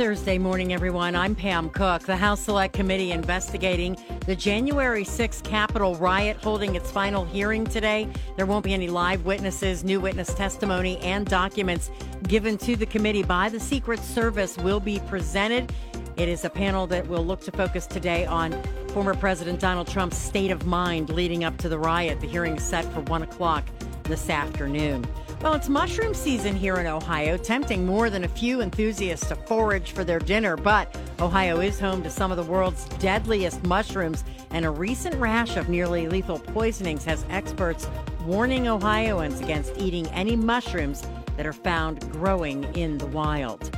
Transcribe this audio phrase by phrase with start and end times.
[0.00, 1.14] Thursday morning, everyone.
[1.14, 2.04] I'm Pam Cook.
[2.04, 8.08] The House Select Committee investigating the January 6th Capitol riot holding its final hearing today.
[8.38, 9.84] There won't be any live witnesses.
[9.84, 11.90] New witness testimony and documents
[12.22, 15.70] given to the committee by the Secret Service will be presented.
[16.16, 18.52] It is a panel that will look to focus today on
[18.94, 22.22] former President Donald Trump's state of mind leading up to the riot.
[22.22, 23.68] The hearing is set for 1 o'clock
[24.04, 25.06] this afternoon.
[25.42, 29.92] Well, it's mushroom season here in Ohio, tempting more than a few enthusiasts to forage
[29.92, 30.54] for their dinner.
[30.54, 35.56] But Ohio is home to some of the world's deadliest mushrooms, and a recent rash
[35.56, 37.88] of nearly lethal poisonings has experts
[38.26, 41.06] warning Ohioans against eating any mushrooms
[41.38, 43.74] that are found growing in the wild.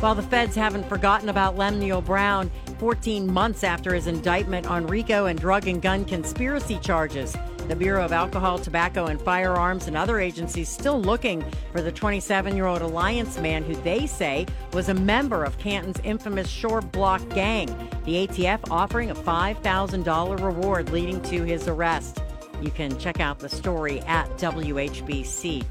[0.00, 5.26] While the feds haven't forgotten about Lemuel Brown, 14 months after his indictment on RICO
[5.26, 7.36] and drug and gun conspiracy charges,
[7.68, 12.56] the Bureau of Alcohol, Tobacco, and Firearms and other agencies still looking for the 27
[12.56, 17.26] year old Alliance man who they say was a member of Canton's infamous Shorb Block
[17.30, 17.68] gang.
[18.04, 22.22] The ATF offering a $5,000 reward leading to his arrest.
[22.60, 25.64] You can check out the story at WHBC.com.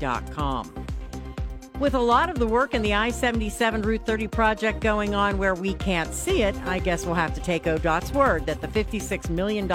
[1.79, 5.39] With a lot of the work in the I 77 Route 30 project going on
[5.39, 8.67] where we can't see it, I guess we'll have to take ODOT's word that the
[8.67, 9.67] $56 million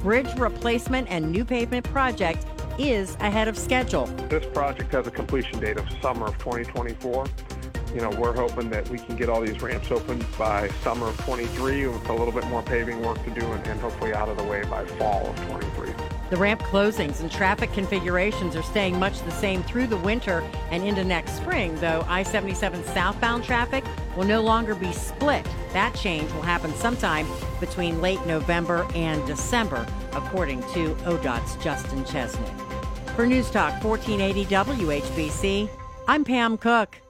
[0.00, 2.44] bridge replacement and new pavement project
[2.76, 4.06] is ahead of schedule.
[4.28, 7.26] This project has a completion date of summer of 2024.
[7.94, 11.16] You know, we're hoping that we can get all these ramps open by summer of
[11.24, 14.36] 23 with a little bit more paving work to do and, and hopefully out of
[14.36, 15.94] the way by fall of 23.
[16.28, 20.40] The ramp closings and traffic configurations are staying much the same through the winter
[20.70, 25.46] and into next spring, though I 77 southbound traffic will no longer be split.
[25.72, 27.26] That change will happen sometime
[27.58, 32.54] between late November and December, according to ODOT's Justin Chesnic.
[33.16, 35.70] For News Talk 1480 WHBC,
[36.06, 37.00] I'm Pam Cook.